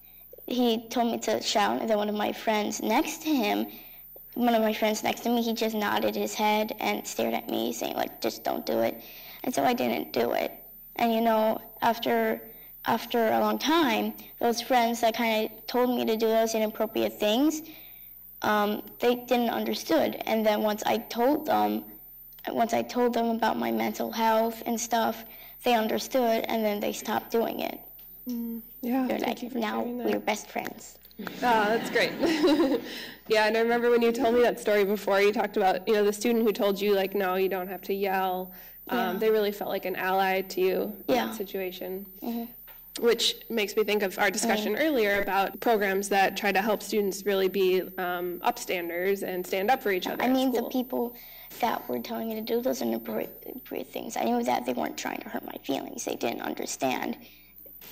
he 0.47 0.87
told 0.89 1.11
me 1.11 1.19
to 1.19 1.39
shout, 1.39 1.79
and 1.81 1.87
then 1.87 1.97
one 1.97 2.09
of 2.09 2.15
my 2.15 2.33
friends 2.33 2.81
next 2.81 3.21
to 3.21 3.29
him, 3.29 3.67
one 4.33 4.55
of 4.55 4.61
my 4.63 4.73
friends 4.73 5.03
next 5.03 5.21
to 5.21 5.29
me, 5.29 5.43
he 5.43 5.53
just 5.53 5.75
nodded 5.75 6.15
his 6.15 6.33
head 6.33 6.75
and 6.79 7.05
stared 7.05 7.35
at 7.35 7.47
me, 7.47 7.71
saying 7.73 7.95
like, 7.95 8.21
"Just 8.21 8.43
don't 8.43 8.65
do 8.65 8.79
it." 8.79 8.99
And 9.43 9.53
so 9.53 9.63
I 9.63 9.73
didn't 9.73 10.13
do 10.13 10.31
it. 10.31 10.51
And 10.95 11.13
you 11.13 11.21
know, 11.21 11.61
after 11.81 12.41
after 12.85 13.27
a 13.33 13.39
long 13.39 13.59
time, 13.59 14.15
those 14.39 14.61
friends 14.61 15.01
that 15.01 15.13
kind 15.13 15.45
of 15.45 15.67
told 15.67 15.89
me 15.95 16.03
to 16.05 16.17
do 16.17 16.27
those 16.27 16.55
inappropriate 16.55 17.19
things, 17.19 17.61
um, 18.41 18.81
they 18.99 19.13
didn't 19.13 19.49
understood. 19.49 20.15
And 20.25 20.43
then 20.43 20.63
once 20.63 20.81
I 20.85 20.97
told 20.97 21.45
them, 21.45 21.85
once 22.49 22.73
I 22.73 22.81
told 22.81 23.13
them 23.13 23.29
about 23.29 23.57
my 23.59 23.71
mental 23.71 24.11
health 24.11 24.63
and 24.65 24.79
stuff, 24.79 25.23
they 25.63 25.75
understood, 25.75 26.45
and 26.47 26.65
then 26.65 26.79
they 26.79 26.93
stopped 26.93 27.29
doing 27.31 27.59
it. 27.59 27.79
Mm, 28.27 28.61
yeah, 28.81 29.07
They're 29.07 29.19
like, 29.19 29.41
now 29.53 29.81
we're 29.81 30.19
best 30.19 30.49
friends. 30.49 30.97
Oh, 31.19 31.25
that's 31.41 31.89
great. 31.89 32.11
yeah, 33.27 33.47
and 33.47 33.57
I 33.57 33.61
remember 33.61 33.89
when 33.89 34.01
you 34.01 34.11
told 34.11 34.35
me 34.35 34.41
that 34.41 34.59
story 34.59 34.83
before, 34.83 35.19
you 35.21 35.31
talked 35.31 35.57
about, 35.57 35.87
you 35.87 35.93
know, 35.93 36.03
the 36.03 36.13
student 36.13 36.45
who 36.45 36.51
told 36.51 36.79
you, 36.79 36.93
like, 36.93 37.15
no, 37.15 37.35
you 37.35 37.49
don't 37.49 37.67
have 37.67 37.81
to 37.83 37.93
yell. 37.93 38.51
Um, 38.89 38.97
yeah. 38.97 39.13
They 39.13 39.29
really 39.31 39.51
felt 39.51 39.69
like 39.69 39.85
an 39.85 39.95
ally 39.95 40.41
to 40.41 40.61
you 40.61 40.93
yeah. 41.07 41.23
in 41.23 41.27
that 41.27 41.35
situation. 41.35 42.05
Mm-hmm. 42.21 42.51
Which 43.03 43.35
makes 43.49 43.75
me 43.75 43.83
think 43.83 44.01
of 44.01 44.17
our 44.17 44.31
discussion 44.31 44.73
mm-hmm. 44.73 44.87
earlier 44.87 45.21
about 45.21 45.59
programs 45.59 46.09
that 46.09 46.35
try 46.35 46.51
to 46.51 46.61
help 46.61 46.81
students 46.81 47.25
really 47.25 47.47
be 47.47 47.81
um, 47.99 48.39
upstanders 48.39 49.21
and 49.21 49.45
stand 49.45 49.69
up 49.69 49.83
for 49.83 49.91
each 49.91 50.07
other. 50.07 50.23
I 50.23 50.27
mean, 50.27 50.51
the 50.51 50.63
people 50.63 51.15
that 51.59 51.87
were 51.87 51.99
telling 51.99 52.29
me 52.29 52.35
to 52.35 52.41
do 52.41 52.59
those 52.59 52.81
inappropriate 52.81 53.87
things, 53.87 54.17
I 54.17 54.23
knew 54.23 54.43
that 54.43 54.65
they 54.65 54.73
weren't 54.73 54.97
trying 54.97 55.19
to 55.21 55.29
hurt 55.29 55.45
my 55.45 55.57
feelings. 55.63 56.05
They 56.05 56.15
didn't 56.15 56.41
understand 56.41 57.17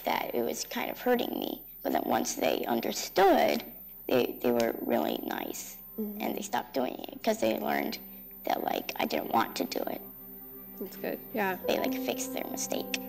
that 0.04 0.32
it 0.34 0.42
was 0.42 0.66
kind 0.66 0.90
of 0.92 1.00
hurting 1.00 1.32
me. 1.40 1.62
But 1.84 1.94
then 1.94 2.04
once 2.06 2.36
they 2.36 2.66
understood, 2.68 3.64
they, 4.08 4.38
they 4.42 4.52
were 4.52 4.76
really 4.82 5.20
nice 5.24 5.78
mm-hmm. 6.00 6.22
and 6.22 6.38
they 6.38 6.42
stopped 6.42 6.74
doing 6.74 6.96
it 6.96 7.14
because 7.14 7.40
they 7.40 7.60
learned 7.60 7.98
that, 8.46 8.64
like, 8.64 8.92
I 8.98 9.06
didn't 9.06 9.32
want 9.32 9.56
to 9.58 9.66
do 9.66 9.80
it. 9.80 10.02
That's 10.80 10.96
good. 10.98 11.20
Yeah. 11.34 11.58
They 11.68 11.78
like 11.78 11.94
fixed 12.06 12.34
their 12.34 12.46
mistake. 12.52 13.00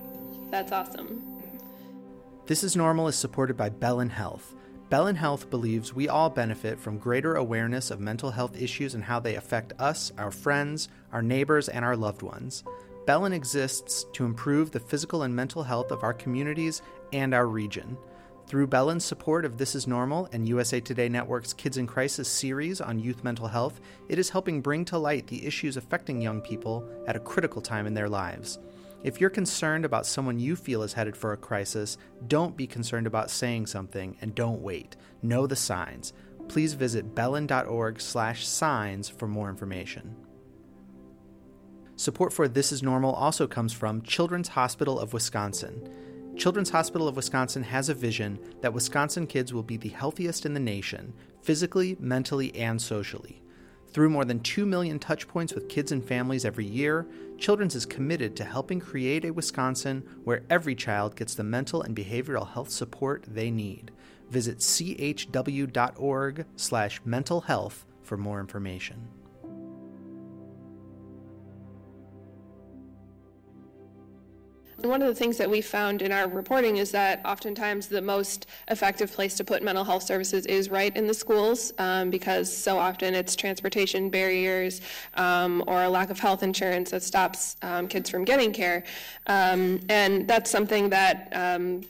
That's 0.51 0.73
awesome. 0.73 1.23
This 2.47 2.63
is 2.63 2.77
Normal 2.77 3.09
is 3.09 3.17
supported 3.17 3.57
by 3.57 3.71
Bellin 3.71 4.11
Health. 4.11 4.55
Bellin 4.89 5.17
Health 5.17 5.51
believes 5.51 5.93
we 5.93 6.09
all 6.09 6.31
benefit 6.31 6.79
from 6.79 6.99
greater 6.99 7.35
awareness 7.35 7.91
of 7.91 7.99
mental 7.99 8.31
health 8.31 8.57
issues 8.57 8.95
and 8.95 9.03
how 9.03 9.19
they 9.19 9.35
affect 9.35 9.73
us, 9.81 10.13
our 10.17 10.31
friends, 10.31 10.89
our 11.13 11.23
neighbors, 11.23 11.69
and 11.69 11.85
our 11.85 11.97
loved 11.97 12.23
ones. 12.23 12.63
Bellin 13.07 13.33
exists 13.33 14.05
to 14.15 14.25
improve 14.25 14.73
the 14.73 14.81
physical 14.81 15.23
and 15.23 15.35
mental 15.35 15.63
health 15.63 15.93
of 15.93 16.03
our 16.03 16.13
communities 16.13 16.83
and 17.13 17.35
our 17.35 17.47
region. 17.47 17.97
Through 18.49 18.67
Bellin's 18.67 19.05
support 19.05 19.45
of 19.45 19.59
This 19.59 19.77
Is 19.77 19.87
Normal 19.87 20.29
and 20.33 20.49
USA 20.49 20.81
Today 20.81 21.09
Network's 21.09 21.53
Kids 21.53 21.77
in 21.77 21.87
Crisis 21.87 22.29
series 22.29 22.81
on 22.81 22.99
youth 22.99 23.23
mental 23.23 23.47
health, 23.47 23.81
it 24.09 24.19
is 24.19 24.31
helping 24.31 24.61
bring 24.61 24.85
to 24.87 24.99
light 24.99 25.29
the 25.29 25.47
issues 25.47 25.77
affecting 25.77 26.21
young 26.21 26.41
people 26.41 26.85
at 27.07 27.15
a 27.15 27.21
critical 27.21 27.63
time 27.63 27.87
in 27.87 27.95
their 27.95 28.09
lives. 28.09 28.59
If 29.05 29.21
you're 29.21 29.31
concerned 29.31 29.85
about 29.85 30.05
someone 30.05 30.41
you 30.41 30.57
feel 30.57 30.83
is 30.83 30.93
headed 30.93 31.17
for 31.17 31.33
a 31.33 31.37
crisis, 31.37 31.99
don't 32.27 32.57
be 32.57 32.67
concerned 32.67 33.07
about 33.07 33.31
saying 33.31 33.67
something 33.67 34.17
and 34.21 34.35
don't 34.35 34.63
wait. 34.63 34.97
Know 35.23 35.47
the 35.47 35.55
signs. 35.55 36.13
Please 36.49 36.75
visit 36.75 37.15
bellin.org/signs 37.15 39.09
for 39.09 39.29
more 39.29 39.49
information. 39.49 40.26
Support 41.99 42.35
for 42.35 42.47
This 42.47 42.73
Is 42.73 42.83
Normal 42.83 43.15
also 43.15 43.47
comes 43.47 43.73
from 43.73 44.03
Children's 44.03 44.49
Hospital 44.49 45.01
of 45.01 45.15
Wisconsin. 45.15 45.89
Children's 46.37 46.69
Hospital 46.69 47.09
of 47.09 47.17
Wisconsin 47.17 47.63
has 47.63 47.89
a 47.89 47.95
vision 47.95 48.39
that 48.61 48.75
Wisconsin 48.75 49.27
kids 49.27 49.55
will 49.55 49.63
be 49.63 49.79
the 49.79 49.89
healthiest 49.89 50.45
in 50.45 50.53
the 50.53 50.61
nation, 50.61 51.15
physically, 51.41 51.97
mentally, 51.99 52.55
and 52.55 52.83
socially. 52.83 53.43
Through 53.93 54.11
more 54.11 54.27
than 54.27 54.41
2 54.41 54.67
million 54.67 54.99
touchpoints 54.99 55.55
with 55.55 55.71
kids 55.71 55.91
and 55.91 56.05
families 56.05 56.45
every 56.45 56.67
year, 56.67 57.07
Children's 57.39 57.75
is 57.75 57.87
committed 57.87 58.37
to 58.37 58.45
helping 58.45 58.79
create 58.79 59.25
a 59.25 59.33
Wisconsin 59.33 60.07
where 60.23 60.45
every 60.51 60.75
child 60.75 61.17
gets 61.17 61.35
the 61.35 61.45
mental 61.45 61.81
and 61.81 61.97
behavioral 61.97 62.53
health 62.53 62.69
support 62.69 63.25
they 63.27 63.51
need. 63.51 63.91
Visit 64.29 64.59
chw.org/mental 64.59 67.41
health 67.41 67.87
for 68.03 68.17
more 68.19 68.41
information. 68.41 69.09
One 74.83 75.01
of 75.01 75.09
the 75.09 75.15
things 75.15 75.39
that 75.39 75.49
we 75.49 75.63
found 75.63 76.03
in 76.03 76.13
our 76.13 76.29
reporting 76.29 76.77
is 76.77 76.91
that 76.91 77.25
oftentimes 77.25 77.87
the 77.87 78.03
most 78.03 78.47
effective 78.69 79.11
place 79.11 79.35
to 79.37 79.45
put 79.45 79.63
mental 79.63 79.85
health 79.85 80.03
services 80.03 80.45
is 80.45 80.69
right 80.69 80.95
in 80.95 81.07
the 81.07 81.15
schools 81.15 81.73
um, 81.79 82.11
because 82.11 82.55
so 82.55 82.77
often 82.79 83.15
it's 83.15 83.35
transportation 83.35 84.11
barriers 84.11 84.83
um, 85.15 85.65
or 85.67 85.85
a 85.85 85.89
lack 85.89 86.11
of 86.11 86.19
health 86.19 86.43
insurance 86.43 86.91
that 86.91 87.03
stops 87.03 87.57
um, 87.63 87.89
kids 87.89 88.11
from 88.11 88.25
getting 88.25 88.53
care. 88.53 88.85
Um, 89.29 89.81
and 89.89 90.29
that's 90.29 90.51
something 90.51 90.91
that 90.91 91.33
um, 91.33 91.83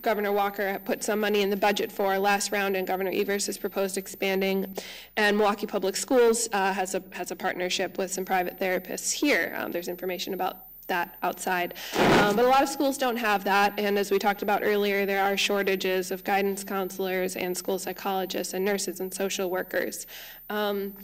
Governor 0.00 0.32
Walker 0.32 0.80
put 0.84 1.04
some 1.04 1.20
money 1.20 1.42
in 1.42 1.50
the 1.50 1.56
budget 1.56 1.92
for 1.92 2.18
last 2.18 2.50
round, 2.50 2.76
and 2.76 2.86
Governor 2.86 3.10
Evers 3.12 3.46
has 3.46 3.58
proposed 3.58 3.98
expanding. 3.98 4.74
And 5.16 5.36
Milwaukee 5.36 5.66
Public 5.66 5.96
Schools 5.96 6.48
uh, 6.52 6.72
has 6.72 6.94
a 6.94 7.02
has 7.12 7.30
a 7.30 7.36
partnership 7.36 7.98
with 7.98 8.10
some 8.10 8.24
private 8.24 8.58
therapists 8.58 9.12
here. 9.12 9.54
Um, 9.56 9.70
there's 9.70 9.88
information 9.88 10.34
about 10.34 10.65
that 10.86 11.16
outside. 11.22 11.74
Um, 12.20 12.36
but 12.36 12.44
a 12.44 12.48
lot 12.48 12.62
of 12.62 12.68
schools 12.68 12.98
don't 12.98 13.16
have 13.16 13.44
that, 13.44 13.78
and 13.78 13.98
as 13.98 14.10
we 14.10 14.18
talked 14.18 14.42
about 14.42 14.62
earlier, 14.62 15.06
there 15.06 15.22
are 15.22 15.36
shortages 15.36 16.10
of 16.10 16.24
guidance 16.24 16.64
counselors 16.64 17.36
and 17.36 17.56
school 17.56 17.78
psychologists 17.78 18.54
and 18.54 18.64
nurses 18.64 19.00
and 19.00 19.12
social 19.12 19.50
workers. 19.50 20.06
Um, 20.48 20.94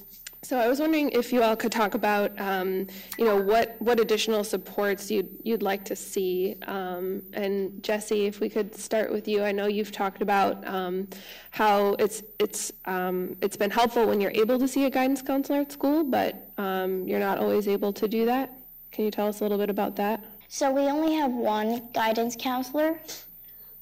so 0.45 0.59
I 0.59 0.67
was 0.67 0.81
wondering 0.81 1.11
if 1.11 1.33
you 1.33 1.41
all 1.41 1.55
could 1.55 1.71
talk 1.71 1.95
about, 1.95 2.33
um, 2.41 2.89
you 3.17 3.25
know, 3.25 3.37
what, 3.37 3.77
what 3.79 4.01
additional 4.01 4.43
supports 4.43 5.09
you'd, 5.09 5.29
you'd 5.45 5.63
like 5.63 5.85
to 5.85 5.95
see. 5.95 6.57
Um, 6.67 7.23
and 7.33 7.81
Jesse, 7.81 8.27
if 8.27 8.41
we 8.41 8.49
could 8.49 8.75
start 8.75 9.13
with 9.13 9.29
you, 9.29 9.45
I 9.45 9.53
know 9.53 9.67
you've 9.67 9.93
talked 9.93 10.21
about 10.21 10.67
um, 10.67 11.07
how 11.53 11.95
it's, 12.01 12.25
it's, 12.41 12.73
um, 12.87 13.37
it's 13.41 13.57
been 13.57 13.71
helpful 13.71 14.05
when 14.05 14.21
you're 14.21 14.33
able 14.33 14.59
to 14.59 14.67
see 14.67 14.85
a 14.85 14.91
guidance 14.91 15.23
counselor 15.23 15.61
at 15.61 15.71
school, 15.71 16.03
but 16.03 16.51
um, 16.59 17.07
you're 17.07 17.21
not 17.21 17.39
always 17.39 17.69
able 17.69 17.93
to 17.93 18.09
do 18.09 18.27
that. 18.27 18.53
Can 18.93 19.07
you 19.07 19.11
tell 19.11 19.27
us 19.27 19.41
a 19.41 19.43
little 19.43 19.59
bit 19.59 19.71
about 19.71 19.97
that? 19.97 20.23
So 20.49 20.71
we 20.71 20.83
only 20.83 21.15
have 21.15 21.33
one 21.33 21.89
guidance 21.95 22.37
counselor. 22.39 23.01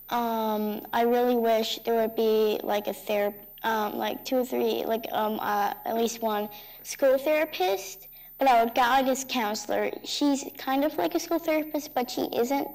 Um, 0.08 0.86
I 0.92 1.02
really 1.02 1.34
wish 1.34 1.80
there 1.84 1.94
would 1.94 2.14
be 2.14 2.60
like 2.62 2.86
a 2.86 2.92
therapist, 2.92 3.46
um, 3.62 3.98
like 3.98 4.24
two 4.24 4.38
or 4.38 4.44
three, 4.44 4.84
like 4.86 5.04
um, 5.12 5.38
uh, 5.40 5.74
at 5.84 5.96
least 5.96 6.22
one 6.22 6.48
school 6.84 7.18
therapist. 7.18 8.06
But 8.38 8.48
our 8.48 8.66
guidance 8.66 9.24
counselor, 9.28 9.90
she's 10.04 10.44
kind 10.56 10.84
of 10.84 10.96
like 10.96 11.14
a 11.14 11.20
school 11.20 11.40
therapist, 11.40 11.92
but 11.92 12.10
she 12.10 12.22
isn't. 12.34 12.68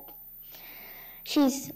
She's 1.23 1.71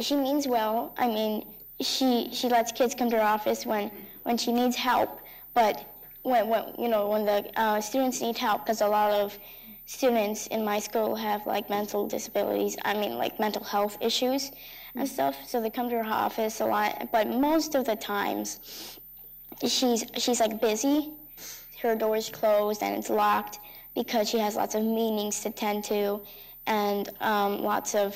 she 0.00 0.16
means 0.16 0.46
well. 0.48 0.92
I 0.98 1.06
mean, 1.06 1.46
she 1.80 2.28
she 2.32 2.48
lets 2.48 2.72
kids 2.72 2.94
come 2.94 3.10
to 3.10 3.16
her 3.16 3.22
office 3.22 3.64
when 3.64 3.90
when 4.24 4.36
she 4.36 4.52
needs 4.52 4.76
help, 4.76 5.20
but 5.54 5.84
when, 6.22 6.48
when 6.48 6.74
you 6.78 6.88
know 6.88 7.08
when 7.08 7.24
the 7.24 7.60
uh, 7.60 7.80
students 7.80 8.20
need 8.20 8.38
help, 8.38 8.64
because 8.64 8.80
a 8.80 8.86
lot 8.86 9.12
of 9.12 9.38
students 9.86 10.46
in 10.48 10.64
my 10.64 10.78
school 10.78 11.14
have 11.14 11.46
like 11.46 11.68
mental 11.68 12.06
disabilities. 12.06 12.76
I 12.84 12.94
mean, 12.94 13.16
like 13.18 13.38
mental 13.40 13.64
health 13.64 13.98
issues 14.00 14.52
and 14.94 15.08
stuff. 15.08 15.36
So 15.46 15.60
they 15.60 15.70
come 15.70 15.90
to 15.90 16.02
her 16.02 16.10
office 16.10 16.60
a 16.60 16.66
lot, 16.66 17.08
but 17.12 17.28
most 17.28 17.74
of 17.74 17.84
the 17.84 17.96
times, 17.96 18.98
she's 19.66 20.04
she's 20.16 20.40
like 20.40 20.60
busy. 20.60 21.12
Her 21.80 21.96
door 21.96 22.16
is 22.16 22.28
closed 22.28 22.82
and 22.82 22.96
it's 22.96 23.10
locked 23.10 23.58
because 23.94 24.30
she 24.30 24.38
has 24.38 24.54
lots 24.54 24.74
of 24.74 24.82
meetings 24.82 25.40
to 25.40 25.50
tend 25.50 25.84
to, 25.84 26.20
and 26.66 27.10
um, 27.20 27.62
lots 27.62 27.94
of 27.94 28.14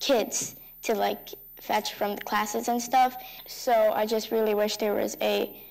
kids 0.00 0.56
to 0.82 0.94
like 0.94 1.28
fetch 1.60 1.94
from 1.94 2.16
the 2.16 2.22
classes 2.22 2.68
and 2.68 2.82
stuff. 2.82 3.16
So 3.46 3.72
I 3.94 4.06
just 4.06 4.30
really 4.30 4.54
wish 4.54 4.76
there 4.76 4.94
was 4.94 5.16
a 5.20 5.62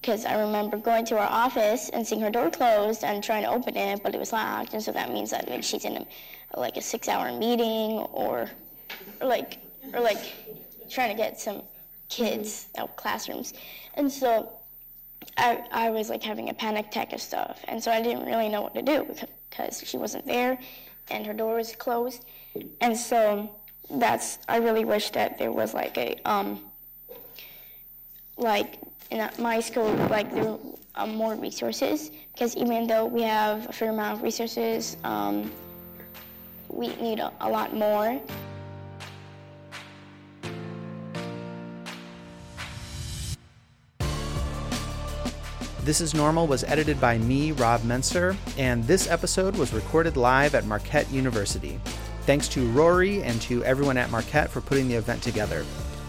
because 0.00 0.24
I 0.24 0.40
remember 0.40 0.76
going 0.76 1.04
to 1.06 1.16
her 1.16 1.28
office 1.28 1.88
and 1.88 2.06
seeing 2.06 2.20
her 2.20 2.30
door 2.30 2.50
closed 2.50 3.02
and 3.02 3.22
trying 3.22 3.42
to 3.42 3.50
open 3.50 3.76
it, 3.76 4.00
but 4.02 4.14
it 4.14 4.18
was 4.18 4.32
locked, 4.32 4.72
and 4.74 4.82
so 4.82 4.92
that 4.92 5.12
means 5.12 5.30
that 5.30 5.48
like 5.48 5.64
she's 5.64 5.84
in 5.84 5.96
a, 5.96 6.06
like 6.58 6.76
a 6.76 6.80
six-hour 6.80 7.36
meeting 7.36 7.98
or, 8.12 8.48
or 9.20 9.26
like 9.26 9.58
or 9.92 10.00
like 10.00 10.18
trying 10.88 11.10
to 11.10 11.16
get 11.16 11.40
some 11.40 11.62
kids 12.08 12.68
out 12.78 12.96
classrooms, 12.96 13.54
and 13.94 14.10
so 14.10 14.52
I 15.36 15.64
I 15.72 15.90
was 15.90 16.10
like 16.10 16.22
having 16.22 16.48
a 16.48 16.54
panic 16.54 16.86
attack 16.86 17.12
of 17.12 17.20
stuff, 17.20 17.60
and 17.66 17.82
so 17.82 17.90
I 17.90 18.00
didn't 18.00 18.24
really 18.24 18.48
know 18.48 18.62
what 18.62 18.74
to 18.76 18.82
do 18.82 19.04
because 19.50 19.82
she 19.84 19.96
wasn't 19.96 20.26
there, 20.26 20.58
and 21.10 21.26
her 21.26 21.34
door 21.34 21.56
was 21.56 21.74
closed, 21.74 22.24
and 22.80 22.96
so 22.96 23.50
that's 23.90 24.38
I 24.48 24.58
really 24.58 24.84
wish 24.84 25.10
that 25.10 25.38
there 25.38 25.50
was 25.50 25.74
like 25.74 25.98
a 25.98 26.16
um 26.24 26.60
like 28.36 28.78
in 29.10 29.28
my 29.38 29.60
school, 29.60 29.90
like 30.10 30.32
there 30.32 30.56
are 30.94 31.06
more 31.06 31.34
resources 31.34 32.10
because 32.32 32.56
even 32.56 32.86
though 32.86 33.06
we 33.06 33.22
have 33.22 33.68
a 33.68 33.72
fair 33.72 33.90
amount 33.90 34.18
of 34.18 34.22
resources, 34.22 34.96
um, 35.04 35.50
we 36.68 36.88
need 36.96 37.18
a, 37.18 37.32
a 37.40 37.48
lot 37.48 37.74
more. 37.74 38.20
This 45.82 46.02
is 46.02 46.12
Normal 46.12 46.46
was 46.46 46.64
edited 46.64 47.00
by 47.00 47.16
me, 47.16 47.52
Rob 47.52 47.80
Mentzer, 47.80 48.36
and 48.58 48.84
this 48.84 49.08
episode 49.08 49.56
was 49.56 49.72
recorded 49.72 50.18
live 50.18 50.54
at 50.54 50.66
Marquette 50.66 51.10
University. 51.10 51.80
Thanks 52.26 52.46
to 52.48 52.68
Rory 52.72 53.22
and 53.22 53.40
to 53.42 53.64
everyone 53.64 53.96
at 53.96 54.10
Marquette 54.10 54.50
for 54.50 54.60
putting 54.60 54.86
the 54.86 54.96
event 54.96 55.22
together. 55.22 55.64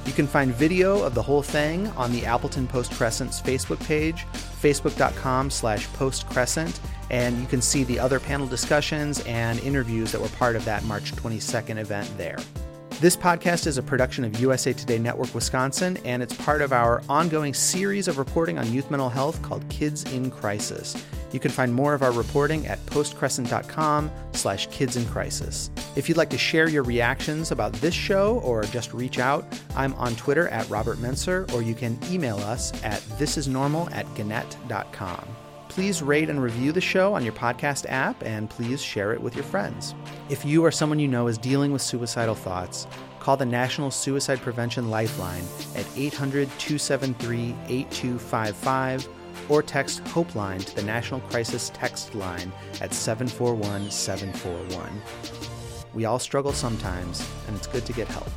You 0.10 0.16
can 0.16 0.26
find 0.26 0.52
video 0.52 1.04
of 1.04 1.14
the 1.14 1.22
whole 1.22 1.44
thing 1.44 1.86
on 1.90 2.12
the 2.12 2.26
Appleton 2.26 2.66
Post 2.66 2.94
Crescent's 2.94 3.40
Facebook 3.40 3.80
page, 3.86 4.26
facebook.com 4.34 5.52
slash 5.52 5.88
postcrescent, 5.90 6.80
and 7.12 7.40
you 7.40 7.46
can 7.46 7.62
see 7.62 7.84
the 7.84 8.00
other 8.00 8.20
panel 8.20 8.48
discussions 8.48 9.20
and 9.28 9.60
interviews 9.60 10.12
that 10.12 10.20
were 10.20 10.30
part 10.30 10.56
of 10.56 10.66
that 10.66 10.84
March 10.86 11.12
22nd 11.14 11.78
event 11.78 12.12
there. 12.18 12.40
This 13.00 13.16
podcast 13.16 13.66
is 13.66 13.78
a 13.78 13.82
production 13.82 14.26
of 14.26 14.42
USA 14.42 14.74
Today 14.74 15.00
Network 15.00 15.34
Wisconsin, 15.34 15.98
and 16.04 16.22
it's 16.22 16.34
part 16.34 16.62
of 16.62 16.74
our 16.74 17.02
ongoing 17.08 17.54
series 17.54 18.10
of 18.10 18.18
reporting 18.18 18.58
on 18.58 18.74
youth 18.74 18.92
mental 18.92 19.08
health 19.08 19.42
called 19.42 19.64
Kids 19.70 20.04
in 20.12 20.30
Crisis. 20.30 21.02
You 21.32 21.40
can 21.40 21.50
find 21.50 21.74
more 21.74 21.94
of 21.94 22.04
our 22.04 22.12
reporting 22.12 22.68
at 22.68 22.86
postcrescent.com 22.88 24.12
slash 24.34 24.68
kids 24.68 24.98
in 24.98 25.06
crisis. 25.06 25.72
If 25.96 26.10
you'd 26.10 26.18
like 26.18 26.30
to 26.32 26.38
share 26.38 26.68
your 26.68 26.84
reactions 26.84 27.52
about 27.52 27.72
this 27.76 27.94
show 27.94 28.40
or 28.40 28.64
just 28.64 28.94
reach 28.94 29.18
out, 29.18 29.46
I'm 29.78 29.94
on 29.94 30.18
Twitter 30.18 30.50
at 30.50 30.70
Robert 30.70 30.98
Mentzer, 30.98 31.50
or 31.54 31.62
you 31.62 31.76
can 31.76 31.98
email 32.12 32.40
us 32.40 32.74
at 32.84 33.00
thisisnormal 33.18 33.96
at 33.96 34.14
gannett.com. 34.16 35.26
Please 35.70 36.02
rate 36.02 36.30
and 36.30 36.42
review 36.42 36.72
the 36.72 36.82
show 36.82 37.14
on 37.14 37.24
your 37.24 37.32
podcast 37.32 37.86
app, 37.88 38.22
and 38.24 38.50
please 38.50 38.82
share 38.82 39.14
it 39.14 39.22
with 39.22 39.36
your 39.36 39.44
friends. 39.44 39.94
If 40.28 40.44
you 40.44 40.66
or 40.66 40.72
someone 40.72 41.00
you 41.00 41.08
know 41.08 41.28
is 41.28 41.38
dealing 41.38 41.72
with 41.72 41.82
suicidal 41.82 42.36
thoughts, 42.36 42.88
call 43.20 43.38
the 43.38 43.46
National 43.46 43.92
Suicide 43.92 44.42
Prevention 44.42 44.90
Lifeline 44.90 45.44
at 45.76 45.86
800 45.96 46.50
273 46.58 47.56
8255 47.68 49.08
or 49.48 49.62
text 49.62 50.00
Hopeline 50.08 50.60
to 50.60 50.76
the 50.76 50.84
National 50.84 51.20
Crisis 51.22 51.72
Text 51.74 52.16
Line 52.16 52.52
at 52.82 52.94
741 52.94 53.92
741. 53.92 54.90
We 55.94 56.06
all 56.06 56.20
struggle 56.20 56.54
sometimes, 56.54 57.28
and 57.48 57.56
it's 57.56 57.68
good 57.68 57.86
to 57.86 57.94
get 57.94 58.08
help. 58.08 58.30